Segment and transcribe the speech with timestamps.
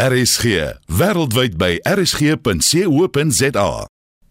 [0.00, 0.44] RSG,
[0.88, 3.68] wêreldwyd by rsg.co.za.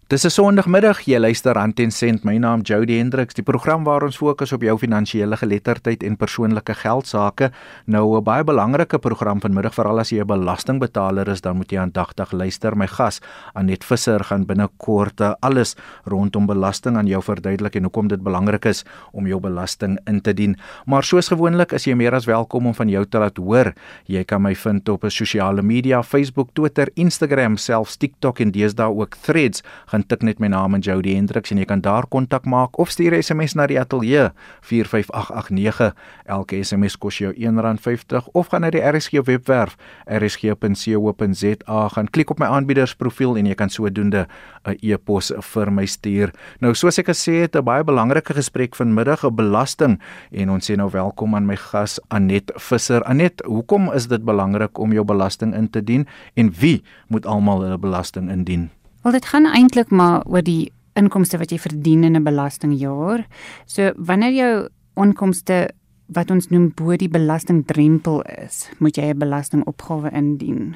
[0.10, 2.24] Dis 'n Sondagmiddag, jy luister aan Ten Cent.
[2.24, 6.74] My naam Jody Hendriks, die program waar ons fokus op jou finansiële geletterdheid en persoonlike
[6.74, 7.52] geld sake.
[7.86, 11.78] Nou 'n baie belangrike program vanmiddag veral as jy 'n belastingbetaler is, dan moet jy
[11.78, 12.76] aandagtig luister.
[12.76, 13.22] My gas,
[13.54, 18.84] Anet Visser, gaan binnekort alles rondom belasting aan jou verduidelik en hoekom dit belangrik is
[19.14, 20.58] om jou belasting in te dien.
[20.86, 23.74] Maar soos gewoonlik is jy meer as welkom om van jou te laat hoor.
[24.06, 28.90] Jy kan my vind op 'n sosiale media, Facebook, Twitter, Instagram, selfs TikTok en deesdae
[28.90, 29.62] ook Threads.
[29.86, 32.78] Gaan gaan tik net my naam in Jody Hendriks en jy kan daar kontak maak
[32.80, 34.32] of stuur 'n SMS na die ateljee
[34.62, 35.94] 45889.
[36.26, 39.76] Elke SMS kos jou R1.50 of gaan na die RSG webwerf
[40.08, 44.28] rsg.co.za gaan klik op my aanbiedersprofiel en jy kan sodoende
[44.66, 46.32] 'n e-pos vir my stuur.
[46.60, 50.00] Nou soos ek gesê het, 'n baie belangrike gesprek vanmiddag op belasting
[50.32, 53.04] en ons sê nou welkom aan my gas Anet Visser.
[53.04, 57.62] Anet, hoekom is dit belangrik om jou belasting in te dien en wie moet almal
[57.62, 58.70] hulle belasting indien?
[59.02, 63.28] Wel dit gaan eintlik maar oor die inkomste wat jy verdien in 'n belastingjaar.
[63.66, 65.70] So wanneer jou inkomste
[66.06, 70.76] wat ons noem bo die belastingdrempel is, moet jy 'n belastingopgawe indien.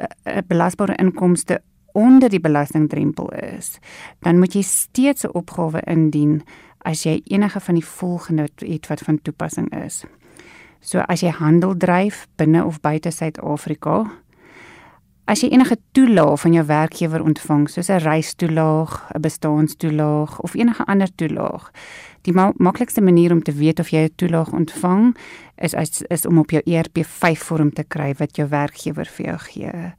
[0.48, 3.78] belasbare inkomste onder die belastingdrempel is,
[4.20, 6.42] dan moet jy steeds 'n opgawe indien
[6.84, 10.04] as jy enige van die volgende het wat van toepassing is.
[10.80, 14.10] So as jy handel dryf binne of buite Suid-Afrika,
[15.30, 20.84] as jy enige toelaag van jou werkgewer ontvang, soos 'n reistoelaag, 'n bestaanstoelaag of enige
[20.84, 21.70] ander toelaag,
[22.22, 25.16] die ma maklikste manier om te weet of jy 'n toelaag ontvang
[25.56, 29.38] is is, is om op jou ERP5 vorm te kry wat jou werkgewer vir jou
[29.38, 29.94] gee.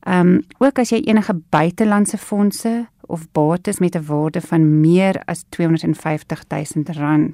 [0.00, 5.22] Ehm um, ook as jy enige buitelandse fondse of bates met 'n waarde van meer
[5.24, 7.32] as R250 000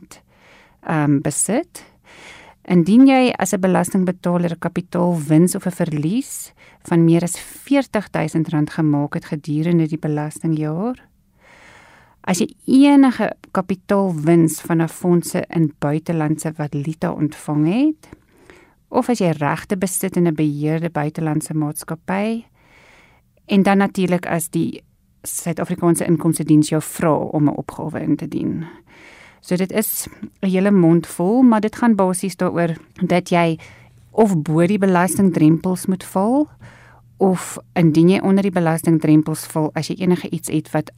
[0.81, 1.85] ehm um, besit.
[2.65, 6.53] Indien jy as 'n belastingbetaler 'n kapitaalwins of 'n verlies
[6.83, 11.09] van meer as R40 000 gemaak het gedurende die belastingjaar,
[12.21, 18.09] as jy enige kapitaalwins van 'n fondse in buitelandse valuta ontvang het,
[18.89, 22.45] of as jy regte besit in 'n beheerde buitelandse maatskappy,
[23.47, 24.83] en dan natuurlik as die
[25.25, 28.67] Suid-Afrikaanse Inkomste Diens jou vra om 'n opgawe in te dien.
[29.41, 30.09] So dit is
[30.41, 32.77] 'n hele mond vol, maar dit gaan basies daaroor
[33.07, 33.59] dat jy
[34.11, 36.49] of bo die belastingdrempels moet val
[37.17, 40.91] of indien jy onder die belastingdrempels val as jy enige iets het wat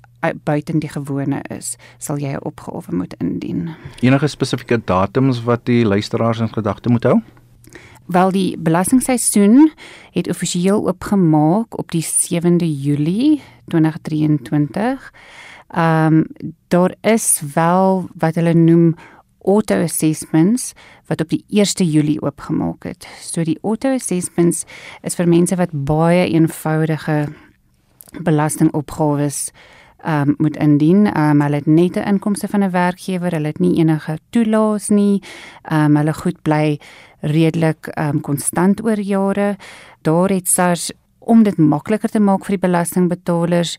[0.45, 3.75] buiten die gewone is, sal jy 'n opgawe moet indien.
[4.01, 7.21] Enige spesifieke datums wat die luisteraars in gedagte moet hou?
[8.07, 9.73] Wel die belastingseisoen
[10.11, 15.13] het offisieel oopgemaak op die 7de Julie 2023.
[15.69, 16.27] Ehm um,
[16.69, 18.95] daar is wel wat hulle noem
[19.45, 20.73] auto assessments
[21.07, 23.09] wat op die 1ste Julie oopgemaak het.
[23.21, 24.65] So die auto assessments
[25.03, 27.27] is vir mense wat baie eenvoudige
[28.23, 29.51] belastingopgawes
[30.05, 31.07] um, moet indien.
[31.19, 35.23] Um, hulle het net 'n inkomste van 'n werkgewer, hulle het nie enige toelaas nie.
[35.73, 36.79] Um, hulle goed bly
[37.21, 39.57] redelik um, konstant oor jare.
[40.03, 43.79] Daar het SARS om dit makliker te maak vir die belastingbetalers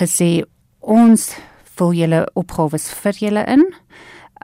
[0.00, 0.44] gesê
[0.80, 1.36] ons
[1.76, 3.64] vul julle opgawes vir julle in.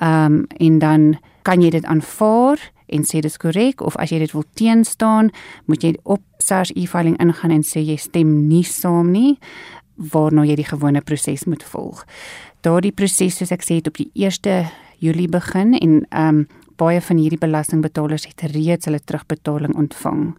[0.01, 4.11] Ehm um, en dan kan jy dit aanvaar en sê dit is korrek of as
[4.11, 5.31] jy dit wil teenstaan,
[5.67, 9.39] moet jy op SARS e-filing ingaan en sê jy stem nie saam nie
[9.97, 12.05] waarna jy die gewone proses moet volg.
[12.61, 16.47] Daardie proses soos ek sê het op die 1 Julie begin en ehm um,
[16.77, 20.35] baie van hierdie belastingbetalers het reeds hulle terugbetaling ontvang.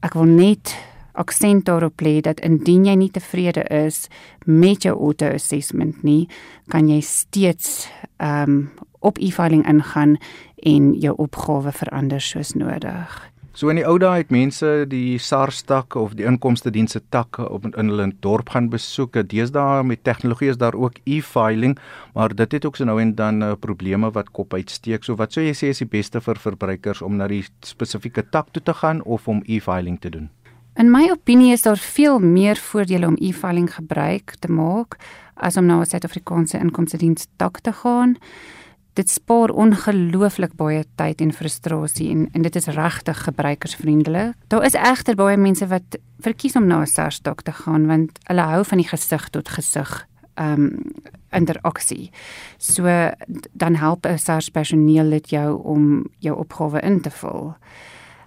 [0.00, 0.72] Ek wil net
[1.12, 4.06] aksent daarop lê dat indien jy nie tevrede is
[4.46, 6.28] met jou auto assessment nie,
[6.72, 8.68] kan jy steeds ehm um,
[8.98, 10.16] op e-filing ingaan
[10.66, 13.27] en jou opgawe verander soos nodig.
[13.58, 17.42] So in die ou dae het mense die SARS tak of die inkomste dienste takke
[17.42, 19.16] op in hulle dorp gaan besoek.
[19.32, 21.74] Deesdae met tegnologie is daar ook e-filing,
[22.14, 25.02] maar dit het ook so nou en dan uh, probleme wat kop uitsteek.
[25.02, 28.52] So wat sou jy sê is die beste vir verbruikers om na die spesifieke tak
[28.54, 30.30] toe te gaan of om e-filing te doen?
[30.78, 35.00] In my opinie is daar veel meer voordele om e-filing gebruik te maak
[35.34, 38.14] as om na 'n Suid-Afrikaanse inkomste diens tak te gaan.
[38.98, 44.34] Dit spaar ongelooflik baie tyd en frustrasie en en dit is regtig gebruikersvriendelik.
[44.50, 48.46] Daar is egter baie mense wat verkies om na 'n SARS-dok te gaan want hulle
[48.52, 50.82] hou van die gesig tot gesig ehm um,
[51.30, 52.10] interaksie.
[52.58, 52.84] So
[53.52, 57.54] dan help 'n SARS personeel dit jou om jou opgawe in te vul.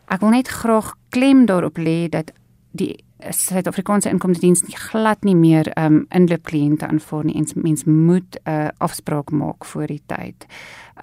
[0.08, 2.32] Ek wil net graag klem daarop lê dat
[2.72, 7.36] die Suid-Afrikaanse inkomstediens nie glad nie meer um inloopkliënte aanvaar nie.
[7.36, 10.46] Mens mens moet 'n uh, afspraak maak voor die tyd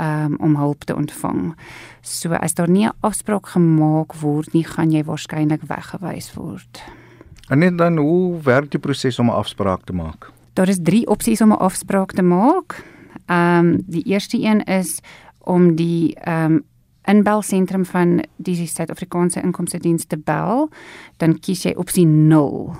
[0.00, 1.54] um om hulp te ontvang.
[2.00, 6.82] So as daar nie 'n afspraak gemaak word nie, gaan jy waarskynlik weggewys word.
[7.48, 10.30] En net dan hoe werk die proses om 'n afspraak te maak?
[10.52, 12.84] Daar is 3 opsies om 'n afspraak te maak.
[13.26, 15.00] Um die eerste een is
[15.38, 16.64] om die um
[17.08, 20.68] inbelsentrum van die Suid-Afrikaanse Inkomste Diens te bel,
[21.16, 22.76] dan kies jy opsie 0.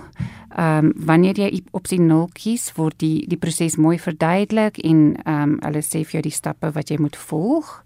[0.59, 5.43] Ehm um, wanneer jy opsie 0 kies, word die die proses mooi verduidelik en ehm
[5.43, 7.85] um, hulle sê vir jou die stappe wat jy moet volg.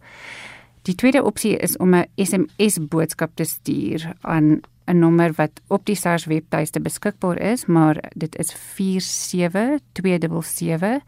[0.82, 5.86] Die tweede opsie is om 'n SMS boodskap te stuur aan 'n nommer wat op
[5.86, 11.02] die SARS webtuiste beskikbaar is, maar dit is 47277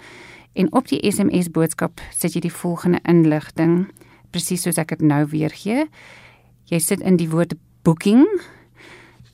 [0.53, 3.89] en op die SMS boodskap sit jy die volgende inligting
[4.35, 5.87] presies soos ek dit nou weer gee.
[6.73, 7.55] Jy sit in die woord
[7.87, 8.27] booking,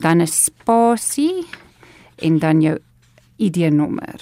[0.01, 1.45] dan 'n spasie
[2.17, 2.77] en dan jou
[3.37, 4.21] ID-nommer.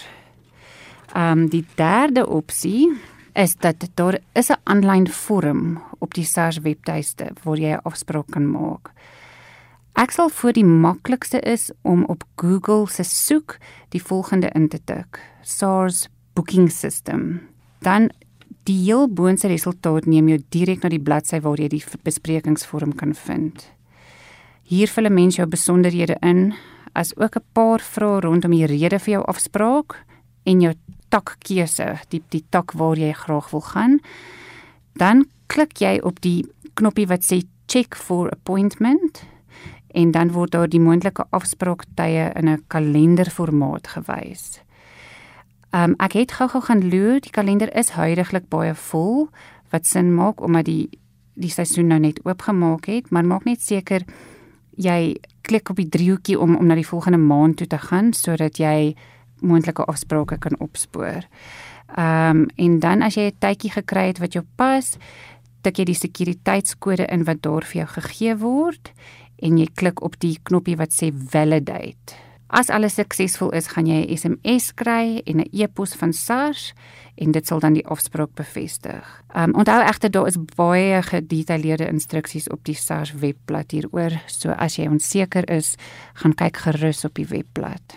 [1.15, 2.91] Ehm um, die derde opsie
[3.33, 8.31] is dat daar is 'n aanlyn vorm op die SARS webtuiste waar jy 'n afspraak
[8.31, 8.91] kan maak.
[9.93, 13.57] Ek sal vir die maklikste is om op Google se soek
[13.89, 17.41] die volgende in te tik: SARS booking system.
[17.79, 18.09] Dan
[18.63, 23.13] Die heel boonste resultaat neem jou direk na die bladsy waar jy die besprekingsvorm kan
[23.13, 23.71] vind.
[24.63, 26.53] Hier vul 'n mens jou besonderhede in,
[26.93, 30.05] as ook 'n paar vrae rondom die rede vir jou afspraak
[30.45, 30.73] en jou
[31.09, 33.99] takkeuse, die die tak waar jy graag wil gaan.
[34.93, 39.23] Dan klik jy op die knoppie wat sê check for appointment
[39.87, 44.61] en dan word daar die moontlike afspraaktye in 'n kalenderformaat gewys.
[45.69, 49.27] Ehm um, ek het gou-gou gaan loer, die kalender is huidigelik baie vol
[49.69, 50.89] wat sin maak omdat die
[51.39, 54.03] die seisoen nou net oopgemaak het, maar maak net seker
[54.75, 58.57] jy klik op die driehoekie om om na die volgende maand toe te gaan sodat
[58.57, 58.95] jy
[59.41, 61.27] moontlike afsprake kan opspoor.
[61.97, 64.97] Ehm um, en dan as jy 'n tydjie gekry het wat jou pas,
[65.61, 68.91] tik jy die sekuriteitskode in wat daar vir jou gegee word
[69.37, 72.28] en jy klik op die knoppie wat sê validate.
[72.49, 76.73] As alles suksesvol is, gaan jy 'n SMS kry en 'n e-pos van SARS
[77.17, 79.05] en dit sal dan die afspraak bevestig.
[79.35, 84.75] Um onthou egter daar is baie gedetailleerde instruksies op die SARS webblad hieroor, so as
[84.75, 85.75] jy onseker is,
[86.13, 87.95] gaan kyk gerus op die webblad.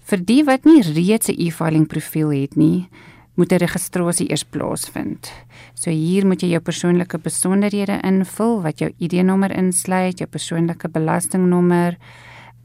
[0.00, 2.88] Vir die wat nie reeds 'n e-filing profiel het nie,
[3.34, 5.32] moet 'n registrasie eers plaasvind.
[5.74, 11.96] So hier moet jy jou persoonlike besonderhede invul wat jou ID-nommer insluit, jou persoonlike belastingnommer,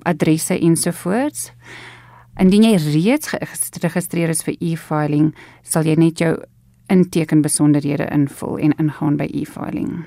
[0.02, 1.52] adresse ensovoorts.
[2.40, 6.34] Indien jy reeds geregistreer is vir e-filing, sal jy net jou
[6.92, 10.04] inteken besonderhede invul en ingaan by e-filing.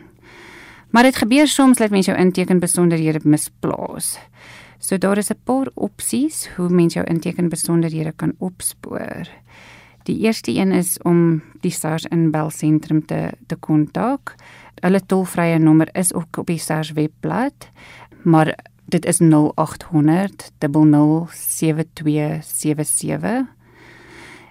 [0.90, 4.16] Maar dit gebeur soms dat mense jou inteken besonderhede misplaas.
[4.78, 9.28] So daar is 'n paar opsies hoe mens jou inteken besonderhede kan opspoor.
[10.02, 14.35] Die eerste een is om die SARS inbelsentrum te te kontak.
[14.75, 17.71] Hulle tolvrye nommer is ook op die SARS webblad,
[18.23, 18.55] maar
[18.87, 23.47] dit is 0800 007277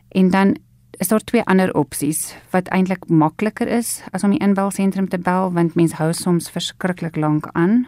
[0.10, 0.58] en dan
[0.98, 5.52] is daar twee ander opsies wat eintlik makliker is as om die inbelsentrum te bel
[5.56, 7.88] want mens hou soms verskriklik lank aan.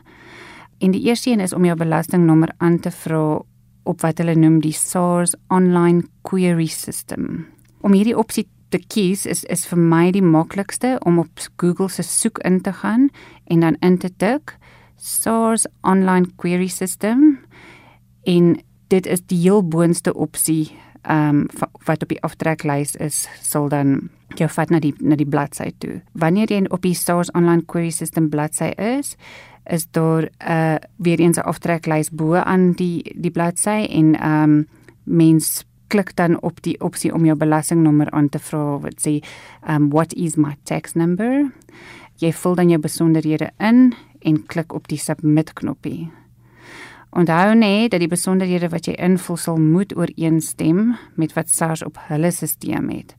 [0.77, 3.39] En die eerste een is om jou belastingnommer aan te vra
[3.83, 7.47] op wat hulle noem die SARS online query system.
[7.81, 12.03] Om hierdie opsie te kies is is vir my die maklikste om op Google se
[12.03, 13.09] soek in te gaan
[13.47, 14.57] en dan in te tik
[14.97, 17.39] SARS online query system
[18.23, 20.71] en dit is die heel boonste opsie
[21.07, 25.27] ehm um, wat op die aftreklys is sal dan jou vat na die na die
[25.27, 26.01] bladsy toe.
[26.11, 29.15] Wanneer jy op die SARS online query system bladsy is,
[29.65, 34.43] is daar 'n uh, weer eens 'n aftreklys bo aan die die bladsy en ehm
[34.43, 34.67] um,
[35.03, 39.19] mens klik dan op die opsie om jou belastingnommer aan te vra wat sê
[39.67, 41.47] um what is my tax number
[42.17, 46.11] Jy vul dan jou besonderhede in en klik op die submit knoppie.
[47.09, 51.97] Onthou net dat die besonderhede wat jy invul sal moet ooreenstem met wat SARS op
[52.09, 53.15] hulle stelsel het.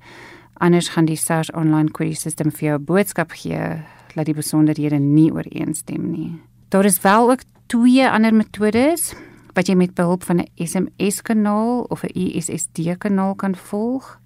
[0.59, 3.83] Anders gaan die SARS online query system vir jou 'n boodskap gee
[4.15, 6.41] dat die besonderhede nie ooreenstem nie.
[6.69, 9.15] Daar is wel ook twee ander metodes
[9.55, 14.21] wat jy met behulp van 'n SMS kanaal of 'n USSD kanaal kan volg.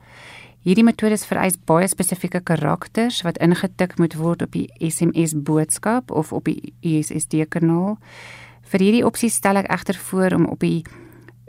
[0.62, 6.30] Hierdie metodes vereis baie spesifieke karakters wat ingetik moet word op die SMS boodskap of
[6.30, 7.96] op die USSD kanaal.
[8.70, 10.84] Vir hierdie opsie stel ek egter voor om op die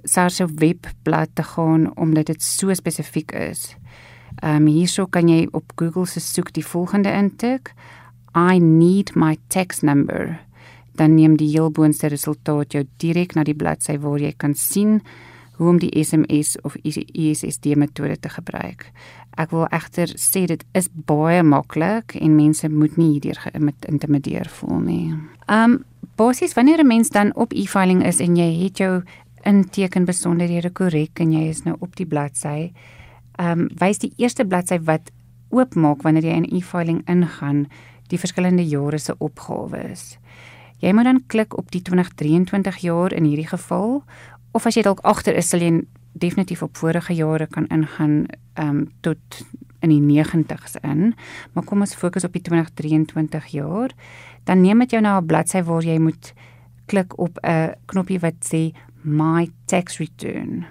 [0.02, 3.76] SARS se webblad te gaan omdat dit so spesifiek is.
[4.42, 7.70] Ehm um, hierso kan jy op Google se soek die volgende intik:
[8.34, 10.40] I need my tax number.
[10.98, 15.04] Dan neem die heel boonste resultaat jou direk na die bladsy waar jy kan sien
[15.58, 18.88] hoe om die SMS of USSD metode te gebruik.
[19.38, 24.80] Ek wil egter sê dit is baie maklik en mense moet nie hierdeur geïntimideer voel
[24.86, 25.14] nie.
[25.48, 25.84] Um
[26.16, 29.04] basies wanneer 'n mens dan op e-filing is en jy het jou
[29.46, 32.72] inteken besonderhede korrek en jy is nou op die bladsy,
[33.40, 35.12] um wys die eerste bladsy wat
[35.50, 37.68] oopmaak wanneer jy in e-filing ingaan
[38.08, 40.18] die verskillende jare se opgawes.
[40.84, 44.04] Jy moet dan klik op die 2023 jaar in hierdie geval
[44.54, 45.82] of as jy dalk agter is, sal jy
[46.14, 49.42] definitief op vorige jare kan ingaan ehm um, tot
[49.84, 51.14] in die 90's in.
[51.54, 53.92] Maar kom ons fokus op die 2023 jaar.
[54.48, 56.34] Dan neem dit jou na 'n bladsy waar jy moet
[56.86, 60.66] klik op 'n knoppie wat sê my tax return.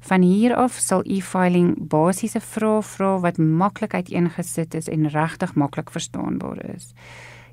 [0.00, 5.90] Van hier af sal e-filing basiese vrae vra wat maklik uiteengesit is en regtig maklik
[5.90, 6.92] verstaanbaar is.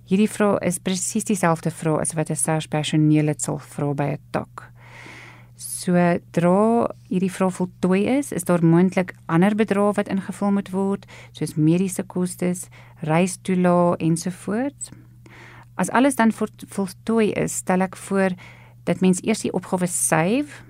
[0.06, 4.04] Hierdie vraag is presies dieselfde vraag as wat 'n SARS personeel dit sal vra by
[4.04, 4.72] 'n tak.
[5.80, 11.56] Sodra hierdie vraag voltooi is, is daar moontlik ander bedrae wat ingevul moet word, soos
[11.56, 12.66] mediese kostes,
[13.08, 14.92] reistoelae ensovoorts.
[15.80, 18.36] As alles dan voltooi is, stel ek voor
[18.90, 20.66] dat mens eers die opgawe save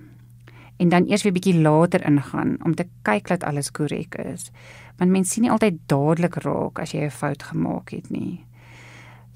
[0.80, 4.52] en dan eers weer bietjie later ingaan om te kyk dat alles korrek is.
[5.00, 8.44] Want mens sien nie altyd dadelik raak as jy 'n fout gemaak het nie.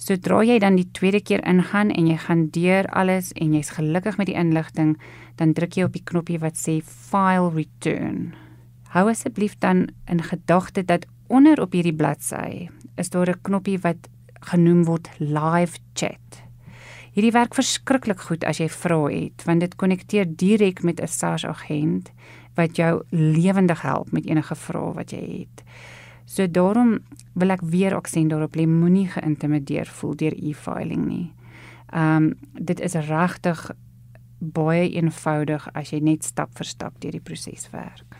[0.05, 4.19] Sodra jy dan die tweede keer ingaan en jy gaan deur alles en jy's gelukkig
[4.21, 4.99] met die inligting,
[5.41, 8.35] dan druk jy op die knoppie wat sê file return.
[8.93, 12.69] Hou asseblief dan in gedagte dat onder op hierdie bladsy
[13.01, 14.11] is daar 'n knoppie wat
[14.53, 16.43] genoem word live chat.
[17.15, 21.47] Hierdie werk verskriklik goed as jy vrae het, want dit konnekteer direk met 'n SARS
[21.47, 22.13] agent
[22.55, 25.65] wat jou lewendig help met enige vrae wat jy het.
[26.25, 26.99] So daarom
[27.35, 31.33] wil ek weer aksent daarop lê moenie geïntimideer voel deur e-filing nie.
[31.93, 33.71] Ehm um, dit is regtig
[34.39, 38.14] baie eenvoudig as jy net stap vir stap deur die proses werk.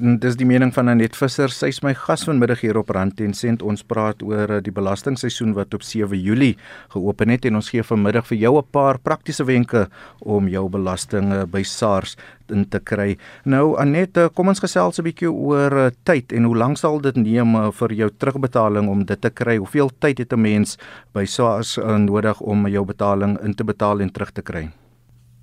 [0.00, 1.52] Dis die mening van Anet Visser.
[1.52, 3.60] Sy is my gas vanmiddag hier op Rand en Sent.
[3.60, 6.54] Ons praat oor eh, die belastingseisoen wat op 7 Julie
[6.94, 9.90] geopen het en ons gee vanmiddag vir jou 'n paar praktiese wenke
[10.24, 12.16] om jou belasting by SARS
[12.48, 13.18] in te kry.
[13.44, 16.98] Nou Anet, eh, kom ons gesels 'n bietjie oor eh, tyd en hoe lank sal
[16.98, 19.58] dit neem vir jou terugbetaling om dit te kry?
[19.58, 20.78] Hoeveel tyd het 'n mens
[21.12, 24.70] by SARS nodig om jou betaling in te betaal en terug te kry?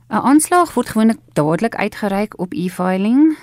[0.10, 3.38] 'n Aanslag word gewoonlik dadelik uitgereik op e-filing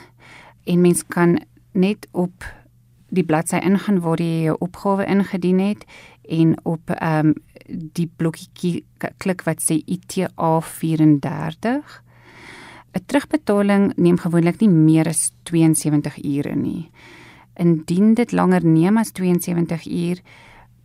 [0.65, 1.39] en mens kan
[1.73, 2.45] net op
[3.15, 5.85] die bladsy ingaan waar jy jou opgawe ingedien het
[6.29, 7.35] en op ehm um,
[7.69, 8.85] die blokkie
[9.19, 12.03] klik wat sê ITA 34.
[12.93, 16.91] 'n Terugbetaling neem gewoonlik nie meer as 72 ure nie.
[17.57, 20.21] Indien dit langer neem as 72 uur,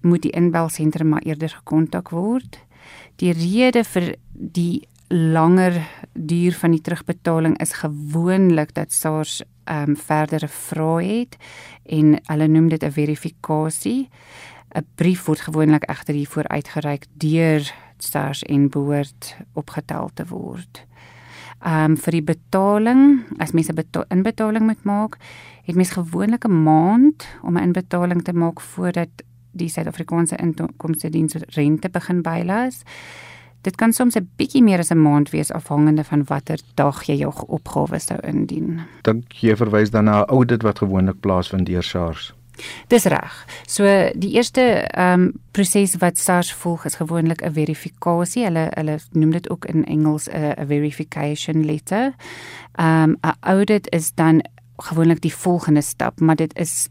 [0.01, 2.59] moet die inbelsentrum maar eerder gekontak word.
[3.15, 5.81] Die rede vir die langer
[6.20, 11.38] duur van die terugbetaling is gewoonlik dat SARS ehm um, verdere vrae het
[11.86, 14.10] en hulle noem dit 'n verifikasie.
[14.76, 20.86] 'n Brief word gewoonlik egter hiervoor uitgereik deur SARS en behoort opgetel te word.
[21.60, 25.18] Ehm um, vir die betaling, as mense 'n inbetaling moet maak,
[25.64, 29.10] het mens gewoonlik 'n maand om 'n inbetaling te maak voordat
[29.52, 32.84] die Suid-Afrikaanse Inkomste Diens rente begin bylas.
[33.62, 37.16] Dit kan soms 'n bietjie meer as 'n maand wees afhangende van watter dag jy
[37.16, 38.80] jou opgawes sou indien.
[39.01, 42.34] Dink jy verwys dan na 'n audit wat gewoonlik plaasvind deur SARS?
[42.88, 43.46] Dis reg.
[43.68, 43.84] So
[44.16, 48.44] die eerste ehm um, proses wat SARS volg is gewoonlik 'n verifikasie.
[48.44, 52.13] Hulle hulle noem dit ook in Engels 'n verification letter.
[52.75, 54.44] Ehm um, 'n audit is dan
[54.78, 56.89] gewoonlik die volgende stap, maar dit is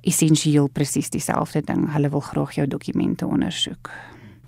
[0.00, 1.92] essensieel presies dieselfde ding.
[1.92, 3.90] Hulle wil graag jou dokumente ondersoek.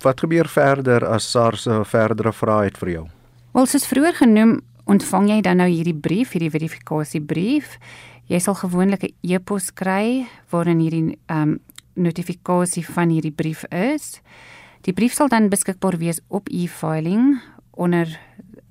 [0.03, 3.07] Wat gebeur verder as SARS 'n verdere vraag het vir jou?
[3.53, 7.77] Wel, soos vroeër genoem, ontvang jy dan nou hierdie brief, hierdie verifikasiebrief.
[8.27, 11.59] Jy sal gewoonlik 'n e-pos kry waarin hierdie ehm um,
[11.95, 14.21] notifikasie van hierdie brief is.
[14.81, 17.39] Die brief sal dan beskikbaar wees op e-filing
[17.71, 18.19] onder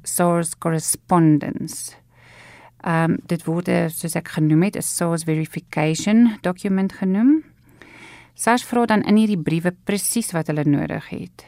[0.02, 1.94] SARS correspondence.
[2.84, 7.51] Ehm um, dit word soos ek genoem het 'n SARS verification document genoem.
[8.34, 11.44] SARS vra dan in hierdie briewe presies wat hulle nodig het.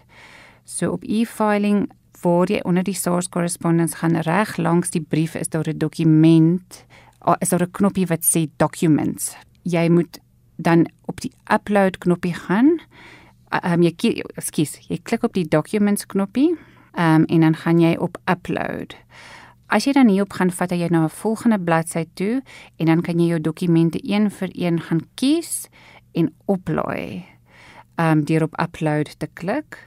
[0.65, 1.91] So op e-filing
[2.25, 6.85] voor jy onder die SARS correspondence gaan reg langs die brief is daar 'n dokument,
[7.39, 9.37] is daar 'n knoppie wat sê documents.
[9.63, 10.21] Jy moet
[10.57, 12.81] dan op die upload knoppie gaan.
[13.49, 16.57] Ehm um, jy skus, jy klik op die documents knoppie.
[16.93, 18.97] Ehm um, en dan gaan jy op upload.
[19.67, 22.43] As jy dan hierop gaan vat jy na 'n volgende bladsy toe
[22.77, 25.69] en dan kan jy jou dokumente een vir een gaan kies
[26.15, 27.25] en oplaai.
[27.95, 29.79] Ehm um, deur op upload te klik.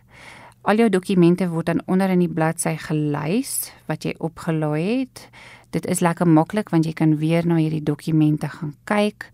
[0.62, 5.30] Al jou dokumente word dan onder in die bladsy gelys wat jy opgelaai het.
[5.72, 9.32] Dit is lekker maklik want jy kan weer na hierdie dokumente gaan kyk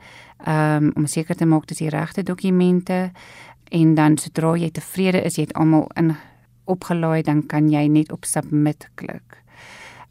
[0.47, 3.11] um, om seker te maak dis die regte dokumente
[3.73, 6.13] en dan sodra jy tevrede is, jy het almal in
[6.69, 9.39] opgelaai, dan kan jy net op submit klik.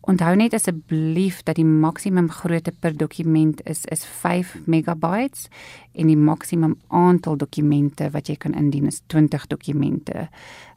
[0.03, 5.47] Onthou net asseblief dat die maksimum grootte per dokument is is 5 megabytes
[5.95, 10.27] en die maksimum aantal dokumente wat jy kan indien is 20 dokumente.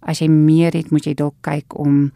[0.01, 2.12] As jy meer het, moet jy dalk kyk om 'n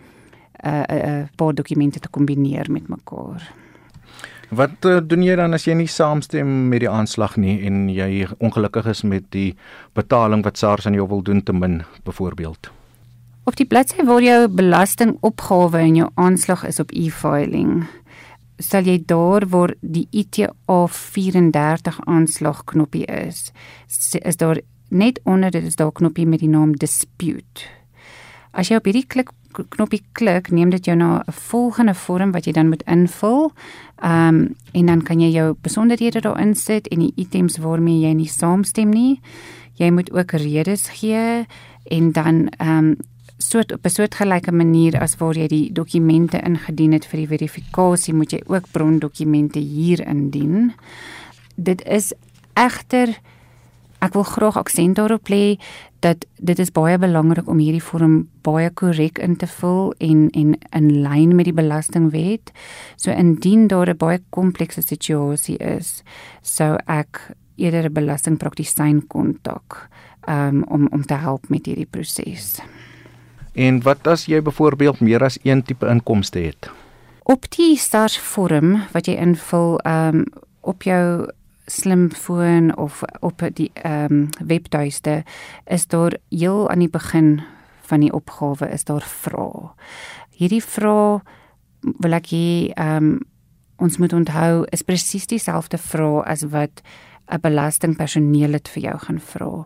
[0.66, 3.54] uh, 'n uh, paar dokumente te kombineer met mekaar.
[4.50, 8.28] Wat uh, doen jy dan as jy nie saamstem met die aanslag nie en jy
[8.38, 9.56] ongelukkig is met die
[9.94, 12.79] betaling wat SARS aan jou wil doen te min byvoorbeeld?
[13.50, 17.88] Op die bladsy waar jou belastingopgawe en jou aanslag is op e-filing,
[18.62, 20.52] sal jy daar waar die ITA
[20.94, 23.48] 34 aanslag knoppie is,
[24.22, 24.62] is daar
[24.94, 27.66] net onder dit is daar 'n knoppie met die naam dispute.
[28.54, 29.32] As jy op hierdie klik
[29.70, 33.52] knoppie klik, neem dit jou na 'n volgende vorm wat jy dan moet invul.
[33.98, 38.14] Ehm um, en dan kan jy jou besonderhede daar insit en die items waarmee jy
[38.14, 39.20] nie saamstem nie.
[39.74, 41.46] Jy moet ook redes gee
[41.84, 42.96] en dan ehm um,
[43.40, 48.14] soort op 'n soortgelyke manier as waar jy die dokumente ingedien het vir die verifikasie,
[48.14, 50.74] moet jy ook brondokumente hier indien.
[51.56, 52.14] Dit is
[52.54, 53.20] egter
[54.00, 55.60] ek wil graag aksent daarop lê
[56.00, 60.56] dat dit is baie belangrik om hierdie vorm baie korrek in te vul en en
[60.72, 62.52] in lyn met die belastingwet.
[62.96, 66.04] So indien daar 'n baie komplekse situasie is,
[66.42, 69.90] sou ek eerder 'n belastingpraktisyn kontak
[70.30, 72.62] um, om om te help met hierdie proses.
[73.60, 76.70] En wat as jy byvoorbeeld meer as een tipe inkomste het?
[77.28, 80.24] Op die SARS vorm wat jy invul um
[80.64, 81.28] op jou
[81.70, 85.24] slimfoon of op die um webtuiste
[85.68, 87.42] is daar heel aan die begin
[87.92, 89.70] van die opgawe is daar vrae.
[90.40, 91.20] Hierdie vrae
[92.00, 93.18] wil ek hê um
[93.80, 96.80] ons moet onthou is presies dieselfde vrae as wat
[97.30, 99.66] 'n belastingpersoneel dit vir jou gaan vra.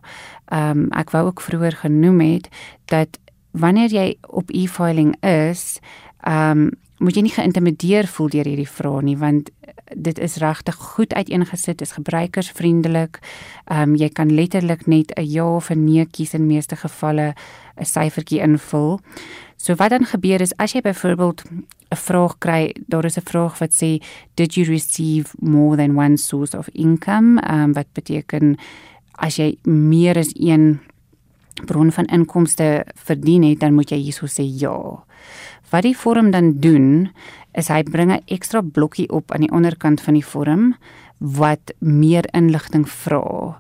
[0.52, 2.50] Um ek wou ook vroeër genoem het
[2.86, 3.20] dat
[3.54, 5.80] wanneer jy op e-filing is,
[6.24, 6.72] ehm um,
[7.04, 9.50] moet jy nie geïntimideer voel deur hierdie vrae nie want
[9.92, 13.20] dit is regtig goed uiteengesit, is gebruikersvriendelik.
[13.66, 17.34] Ehm um, jy kan letterlik net 'n ja of 'n nee kies in meeste gevalle
[17.78, 19.00] 'n syfertjie invul.
[19.58, 21.44] So wat dan gebeur is as jy byvoorbeeld
[21.92, 24.02] 'n vraag kry, daar is 'n vraag wat sê
[24.36, 27.42] did you receive more than one source of income?
[27.42, 28.58] Ehm um, wat beteken
[29.12, 30.80] as jy meer as een
[31.66, 35.04] bron van inkomste verdien het, dan moet jy hierso sê ja.
[35.70, 37.12] Wat die vorm dan doen,
[37.54, 40.76] is hy bring 'n ekstra blokkie op aan die onderkant van die vorm
[41.20, 43.60] wat meer inligting vra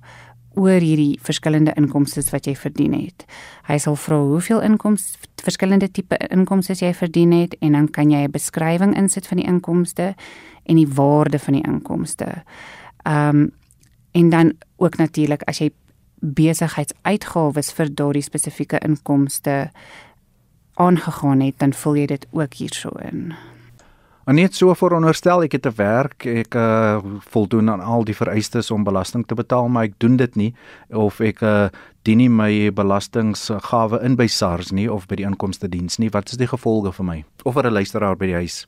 [0.55, 3.25] oor hierdie verskillende inkomste wat jy verdien het.
[3.67, 8.23] Hy sal vra hoeveel inkomste verskillende tipe inkomste jy verdien het en dan kan jy
[8.23, 10.15] 'n beskrywing insit van die inkomste
[10.65, 12.43] en die waarde van die inkomste.
[13.07, 13.51] Um,
[14.11, 15.71] en dan ook natuurlik as jy
[16.23, 19.71] besigheidsuitgawes vir daardie spesifieke inkomste
[20.79, 23.33] aangegaan het, dan vul jy dit ook hierso in.
[24.23, 28.71] En net so veronderstel ek het 'n werk, ek uh, voldoen aan al die vereistes
[28.71, 30.53] om belasting te betaal, maar ek doen dit nie
[30.89, 31.67] of ek uh,
[32.03, 36.09] dien nie my belastinggawe in by SARS nie of by die inkomste diens nie.
[36.09, 38.65] Wat is die gevolge vir my of vir 'n luisteraar by die huis?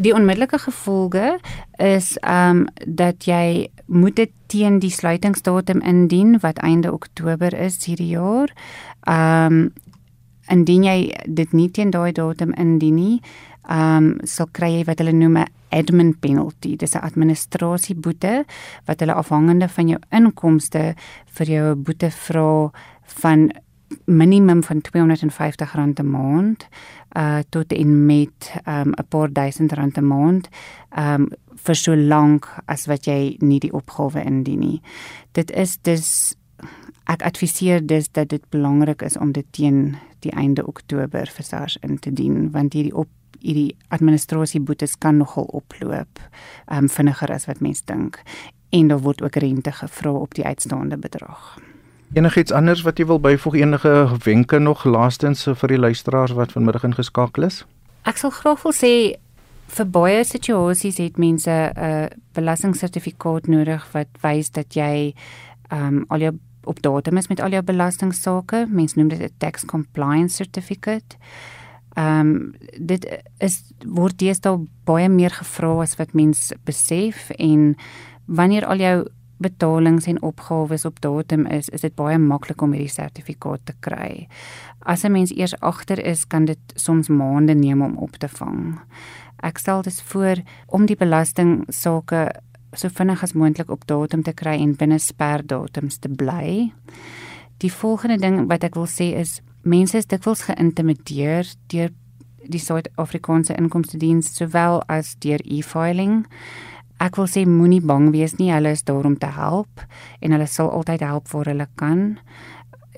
[0.00, 1.38] Die onmiddellike gevolge
[1.76, 7.76] is ehm um, dat jy moet dit teen die sluitingsdatum indien wat einde Oktober is
[7.84, 8.48] hierdie jaar.
[9.04, 9.72] Ehm um,
[10.48, 13.20] indien jy dit nie teen daai datum indien nie,
[13.68, 16.76] ehm um, sal kry jy wat hulle noem 'n admin penalty.
[16.76, 18.44] Dis 'n administrasieboete
[18.86, 20.94] wat hulle afhangende van jou inkomste
[21.26, 22.72] vir jou 'n boete vra
[23.20, 23.50] van
[24.04, 26.68] minimum van R250 'n maand
[27.16, 30.48] uh tot en met um 'n paar duisend rand 'n maand
[30.98, 34.82] um vir so lank as wat jy nie die opgawe indien nie.
[35.32, 36.36] Dit is dis
[37.04, 41.78] ek adviseer dus dat dit belangrik is om dit teen die einde Oktober vir SARS
[41.80, 43.08] in te dien want hierdie op
[43.40, 46.20] hierdie administrasieboetes kan nogal oploop
[46.72, 48.22] um vinniger as wat mense dink
[48.70, 51.58] en daar word ook rente gevra op die uitstaande bedrag.
[52.12, 53.90] Enigiets anders wat jy wil byvoeg enige
[54.24, 57.60] wenke nog laastens vir die luisteraars wat vanmiddag ingeskakel is?
[58.02, 58.94] Ek sal graag wil sê
[59.70, 65.14] vir baie situasies het mense 'n uh, belastingsertifikaat nodig wat wys dat jy
[65.70, 66.32] um al jou
[66.64, 68.66] op datum is met al jou belastingsaake.
[68.68, 71.16] Mense noem dit 'n tax compliance certificate.
[71.94, 73.06] Ehm um, dit
[73.38, 77.76] is word deesdae baie meer gevra as wat mense besef en
[78.26, 79.06] wanneer al jou
[79.40, 84.28] betalings en opgawes op datum is, is dit baie maklik om hierdie sertifikaat te kry.
[84.80, 88.80] As 'n mens eers agter is, kan dit soms maande neem om op te vang.
[89.42, 92.30] Ek stel dit voor om die belasting sake
[92.72, 96.72] so vinnig as moontlik op datum te kry en binne sperdatums te bly.
[97.58, 101.90] Die volgende ding wat ek wil sê is mense is dikwels geïntimideer deur
[102.50, 106.24] die Suid-Afrikaanse Inkomste Diens sowel as deur e-filing.
[107.00, 109.80] Ek wil sê moenie bang wees nie, hulle is daar om te help
[110.20, 112.18] en hulle sal altyd help waar hulle kan.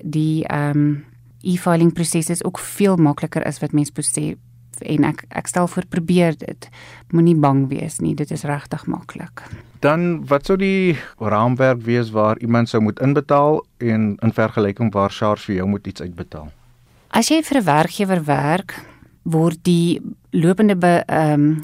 [0.03, 1.03] Die ehm um,
[1.43, 4.39] e-filing proses is ook veel makliker as wat mense besef
[4.79, 6.69] en ek ek stel voor probeer dit.
[7.11, 9.43] Moenie bang wees nie, dit is regtig maklik.
[9.83, 15.11] Dan wat sou die raamwerk wees waar iemand sou moet inbetaal en in vergelyking waar
[15.11, 16.49] SARS vir jou moet iets uitbetaal?
[17.11, 18.75] As jy vir 'n werkgewer werk,
[19.23, 20.75] word die lopende
[21.07, 21.61] ehm um,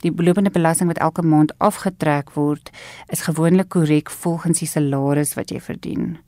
[0.00, 2.70] die lopende belasting wat elke maand afgetrek word,
[3.08, 6.18] is gewoonlik korrek volgens die salaris wat jy verdien.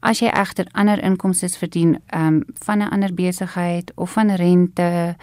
[0.00, 5.16] As jy egter ander inkomste verdien um, van 'n ander besigheid of van rente,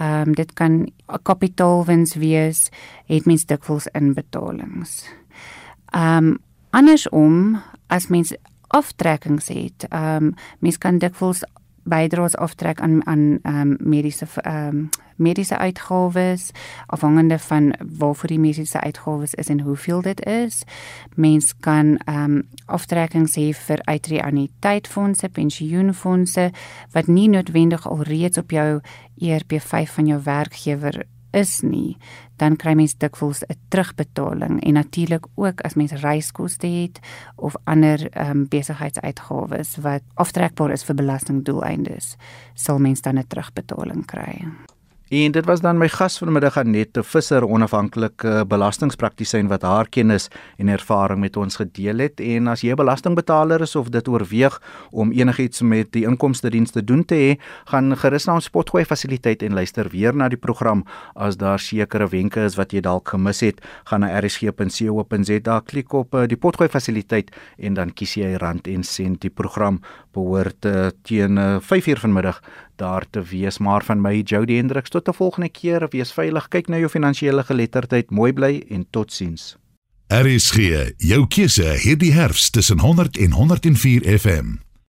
[0.00, 2.68] um, dit kan 'n kapitaalwins wees,
[3.06, 5.08] het mens dikwels inbetalings.
[5.92, 6.38] Ehm um,
[6.70, 8.34] andersom, as mens
[8.68, 11.44] aftrekkings het, ehm um, mens kan dikwels
[11.88, 16.50] bydraes aftrek aan aan ehm um, mediese ehm um, mediese uitgawes
[16.86, 20.62] afhangende van waarvoor die mediese uitgawes is en hoeveel dit is.
[21.14, 26.50] Mens kan ehm um, aftrekkings hê vir uitreaniteitfondse, pensioenfondse
[26.92, 28.80] wat nie noodwendig al reeds op jou
[29.20, 31.96] ERP5 van jou werkgewer is nie,
[32.38, 37.00] dan kry mens dikwels 'n terugbetaling en natuurlik ook as mens reiskoste het
[37.36, 42.16] of ander ehm um, besigheidsuitgawes wat aftrekbaar is vir belastingdoeleindes,
[42.54, 44.46] sal mens dan 'n terugbetaling kry.
[45.08, 50.26] En dit was dan my gas vanmiddag Annette Visser, onafhanklike belastingpraktisyn wat haar kennis
[50.60, 52.20] en ervaring met ons gedeel het.
[52.20, 56.70] En as jy 'n belastingbetaler is of dit oorweeg om enigiets met die inkomste diens
[56.70, 60.36] te doen te hê, gaan gerus na ons Spotgooi fasiliteit en luister weer na die
[60.36, 63.60] program as daar sekere wenke is wat jy dalk gemis het.
[63.84, 68.84] Gaan na rsg.co.za, klik op eh, die Potgooi fasiliteit en dan kies jy rand en
[68.84, 69.20] sent.
[69.20, 69.80] Die program
[70.12, 72.42] behoort uh, teen 5:00 uh, vanmiddag
[72.78, 73.58] daar te wees.
[73.58, 77.44] Maar van my Jody Hendriks tot 'n volgende keer, wees veilig, kyk na jou finansiële
[77.44, 79.56] geletterdheid, mooi bly en totsiens.
[80.08, 80.56] RSG,
[80.96, 84.67] jou keuse hierdie herfs tussen 100 en 104 FM.